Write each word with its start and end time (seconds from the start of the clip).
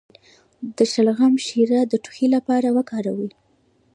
د 0.75 0.77
شلغم 0.91 1.33
شیره 1.47 1.79
د 1.91 1.93
ټوخي 2.03 2.27
لپاره 2.35 2.67
وکاروئ 2.77 3.29